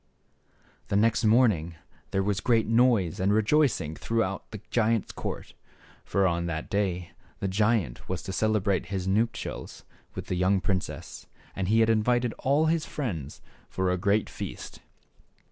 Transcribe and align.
The 0.87 0.95
next 0.95 1.25
morning 1.25 1.75
there 2.09 2.23
was 2.23 2.39
great 2.39 2.65
noise 2.65 3.19
and 3.19 3.31
rejoicing 3.31 3.93
throughout 3.95 4.49
the 4.49 4.59
giant's 4.71 5.11
court; 5.11 5.53
for 6.03 6.25
on 6.25 6.47
that 6.47 6.71
day 6.71 7.11
the 7.39 7.47
giant 7.47 8.09
was 8.09 8.23
to 8.23 8.33
celebrate 8.33 8.87
his 8.87 9.07
nuptials 9.07 9.83
with 10.15 10.25
the 10.25 10.33
young 10.35 10.59
princess, 10.59 11.27
and 11.55 11.67
he 11.67 11.81
had 11.81 11.89
invited 11.91 12.33
all 12.39 12.65
his 12.65 12.83
friends 12.87 13.43
for 13.69 13.91
a 13.91 13.97
great 13.99 14.27
feast. 14.27 14.79